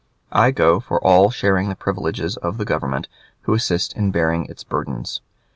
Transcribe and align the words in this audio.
I 0.31 0.49
go 0.49 0.79
for 0.79 0.99
all 1.05 1.29
sharing 1.29 1.69
the 1.69 1.75
privileges 1.75 2.35
of 2.37 2.57
the 2.57 2.65
Government 2.65 3.07
who 3.41 3.53
assist 3.53 3.93
in 3.93 4.09
bearing 4.09 4.45
its 4.47 4.63
burdens. 4.63 5.21